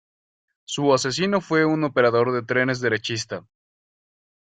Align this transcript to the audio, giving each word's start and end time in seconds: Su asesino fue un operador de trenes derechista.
Su 0.65 0.95
asesino 0.95 1.41
fue 1.41 1.63
un 1.63 1.83
operador 1.83 2.31
de 2.33 2.41
trenes 2.41 2.79
derechista. 2.81 3.45